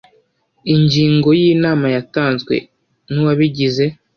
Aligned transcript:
ingingo 0.73 1.27
ya 1.39 1.47
inama 1.53 1.85
yatanzwe 1.95 2.55
n 3.11 3.13
uwabigize 3.21 3.85